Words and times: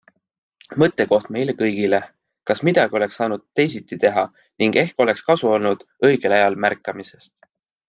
Mõttekoht 0.83 1.27
meile 1.35 1.53
kõigile, 1.59 1.99
kas 2.51 2.63
midagi 2.69 2.97
oleks 3.01 3.21
saanud 3.21 3.45
teisiti 3.61 3.99
teha 4.07 4.25
ning 4.65 4.81
ehk 4.85 5.07
oleks 5.07 5.23
kasu 5.31 5.53
olnud 5.53 5.87
õigel 6.11 6.39
ajal 6.41 6.61
märkamisest. 6.67 7.33